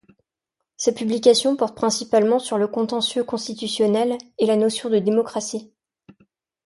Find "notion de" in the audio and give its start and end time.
4.55-4.97